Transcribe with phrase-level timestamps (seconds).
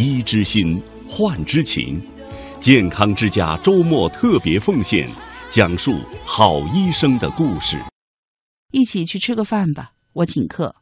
[0.00, 2.00] 医之心，患之情。
[2.58, 5.06] 健康之家周末特别奉献，
[5.50, 7.78] 讲述好医生的故事。
[8.72, 10.74] 一起去吃个饭吧，我请客。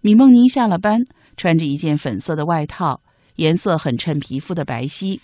[0.00, 1.04] 米梦妮下了班，
[1.36, 3.02] 穿着一件粉色的外套，
[3.34, 5.20] 颜色很衬皮肤的白皙。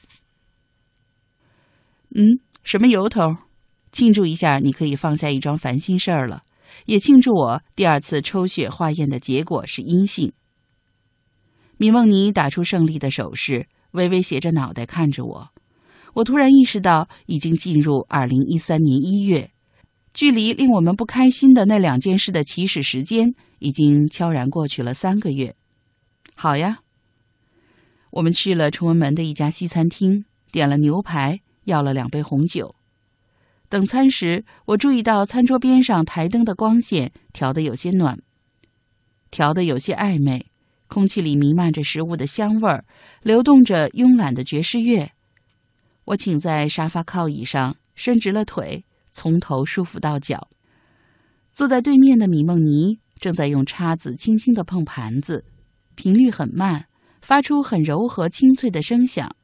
[2.14, 3.36] 嗯，什么由头？
[3.92, 6.42] 庆祝一下，你可以放下一桩烦心事儿了，
[6.84, 10.34] 也庆祝我第二次抽血化验的结果是阴性。
[11.82, 15.48] 米梦妮打出胜利的手势，微微斜着脑袋看着我。
[16.12, 19.50] 我突然意识到，已经进入二零一三年一月，
[20.14, 25.56] 距离令我们不开心的那两件事的起始时间，已经悄然过去了三个月。
[26.36, 26.82] 好呀，
[28.12, 32.76] 我们去了崇文门的一家西餐厅，点了牛排，要了两杯红酒。
[33.68, 38.20] 等餐时，我注意到餐桌边上台灯的光线调得有些暖，
[39.32, 40.46] 调得有些暧昧，
[40.92, 42.84] 空气里弥漫着食物的香味儿，
[43.22, 45.10] 流动着慵懒的爵士乐。
[46.04, 50.48] 我请在沙发靠椅上，伸直了腿，从头舒服到脚。
[51.50, 55.46] 坐在对面的米梦妮正在用叉子轻轻地碰盘子，
[55.94, 56.84] 频率很慢，
[57.22, 59.34] 发出很柔和清脆的声响。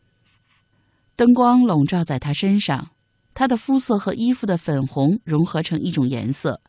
[1.17, 2.91] 灯光笼罩在她身上。
[3.33, 6.61] 她的肤色和衣服的粉红融合成一种颜色，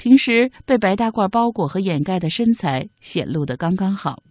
[0.00, 4.22] 平时被白大褂包裹和掩盖的身材显露的刚刚好。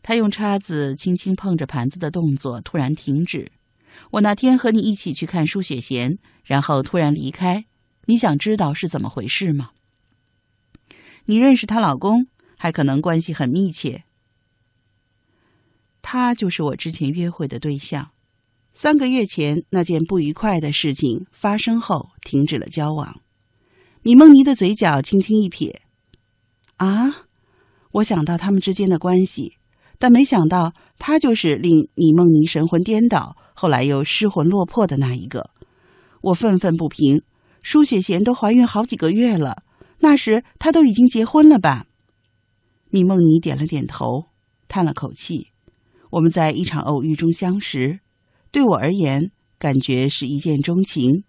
[0.00, 3.52] 他用叉子轻轻碰着盘子的动作突然停止。
[4.12, 7.66] 我那天和你一起去看舒雪贤，然后突然离开，
[8.06, 9.72] 你想知道是怎么回事吗？
[11.26, 14.04] 你认识她老公，还可能关系很密切。
[16.00, 18.12] 他就是我之前约会的对象。
[18.72, 23.20] 三个月前那件不愉快的事情发生后，停止了交往。
[24.06, 25.82] 米梦妮的嘴角轻轻一撇
[26.78, 27.26] ：“啊，
[27.90, 29.56] 我想到他们之间的关系，
[29.98, 35.50] 但没想到他就是令米梦妮神魂颠倒，后来又失魂落魄的那一个。”
[36.22, 37.22] 我愤愤不平。
[37.62, 39.64] 舒雪贤都怀孕好几个月了，
[39.98, 41.86] 那时他都已经结婚了吧？
[42.90, 44.26] 米梦妮点了点头，
[44.68, 45.48] 叹了口气
[46.10, 47.98] ：“我们在一场偶遇中相识。”
[48.52, 51.24] 对我而言，感觉是一见钟情；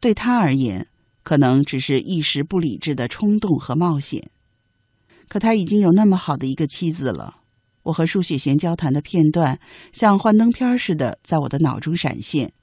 [0.00, 0.88] 对他而言，
[1.28, 4.30] 可能只是一时不理智的冲动和冒险。
[5.28, 7.42] 可他已经有那么好的一个妻子了。
[7.82, 9.60] 我和舒雪贤交谈的片段，
[9.92, 12.54] 像幻灯片似的在我的脑中闪现。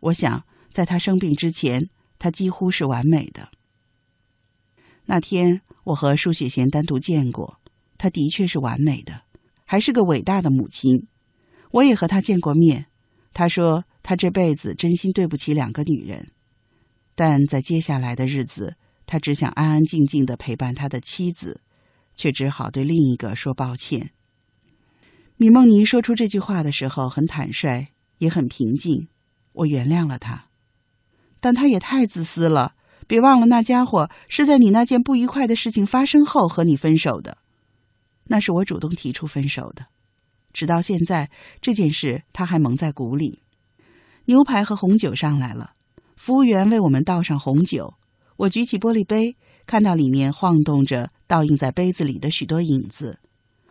[0.00, 0.42] 我想，
[0.72, 3.50] 在他生病之前，他几乎是完美的。
[5.06, 7.60] 那天，我和舒雪贤单独见过，
[7.98, 9.22] 他的确是完美的，
[9.64, 11.06] 还是个伟大的母亲。
[11.70, 12.86] 我也和他见过面。
[13.32, 16.32] 他说：“他这辈子真心对不起两个女人，
[17.18, 21.62] 但在接下来的日子，他只想安安静静的陪伴他的妻子，
[22.14, 24.12] 却只好对另一个说抱歉。”
[25.36, 29.08] 米梦妮说出这句话的时候很坦率，也很平静。
[29.52, 30.44] 我原谅了他，
[31.40, 32.76] 但他也太自私了。
[33.08, 37.38] 别忘了，那家伙是在你那件不愉快的事情发生后和你分手的，
[38.26, 39.86] 那是我主动提出分手的。
[40.52, 41.30] 直到现在，
[41.60, 43.42] 这件事他还蒙在鼓里。
[44.26, 45.72] 牛排和红酒上来了，
[46.18, 47.94] 服务员为我们倒上红酒。
[48.38, 49.36] 我举起玻璃杯，
[49.66, 53.20] 看到里面晃动着倒映在杯子里的许多影子。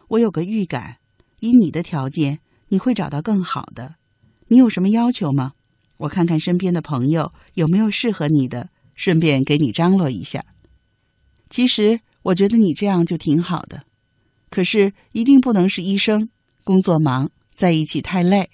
[0.07, 0.97] 我有个预感，
[1.41, 3.95] 以你的条件，你会找到更好的。
[4.47, 5.51] 你有什么要求吗？
[5.97, 10.45] 我看看身边的朋友有没有适合你的，顺便给你张罗一下。
[11.49, 13.83] 其实我觉得你这样就挺好的，
[14.49, 16.29] 可是一定不能是医生。
[16.63, 18.49] 工作忙，在一起太累。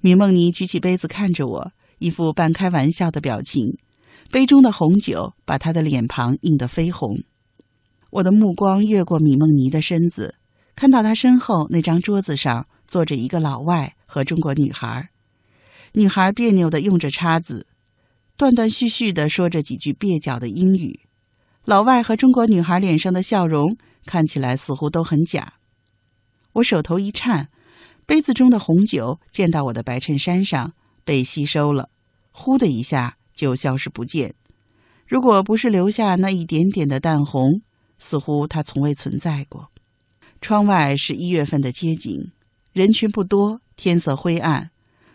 [0.00, 3.78] 米梦妮举起杯子看着我，一副半开玩笑的表情。
[4.32, 7.22] 杯中的红酒把他的脸庞映得绯红。
[8.10, 10.34] 我的目光越过米梦妮的身子，
[10.74, 15.10] 看到她身后那张桌子上坐着一个老外和中国女孩。
[15.94, 17.66] 女孩别扭地用着叉子，
[18.36, 21.00] 断断续续地说着几句蹩脚的英语。
[21.64, 25.54] 老外和中国女孩脸上的笑容看起来似乎都很假。
[26.54, 27.48] 我手头一颤，
[28.06, 30.72] 杯子中的红酒溅到我的白衬衫上，
[31.04, 31.88] 被吸收了，
[32.30, 34.34] 呼的一下就消失不见。
[35.06, 37.62] 如果不是留下那一点点的淡红，
[37.98, 39.70] 似乎它从未存在过。
[40.40, 42.32] 窗外是一月份的街景，
[42.72, 44.70] 人群不多，天色灰暗，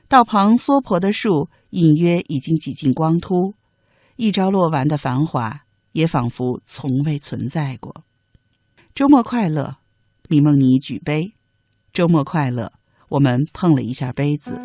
[0.07, 3.55] 道旁娑婆的树隐约已经几近光秃，
[4.17, 5.61] 一朝落完的繁华
[5.93, 8.03] 也仿佛从未存在过。
[8.93, 9.77] 周末快乐。
[10.27, 11.35] 米梦妮举杯，
[11.93, 12.73] 周末快乐。
[13.09, 14.59] 我们碰了一下杯子。